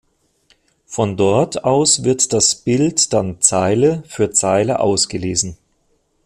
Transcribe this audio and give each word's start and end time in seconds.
Von 0.87 1.15
dort 1.15 1.63
aus 1.63 2.03
wird 2.03 2.33
das 2.33 2.55
Bild 2.55 3.13
dann 3.13 3.39
Zeile 3.39 4.01
für 4.07 4.31
Zeile 4.31 4.79
ausgelesen. 4.79 5.59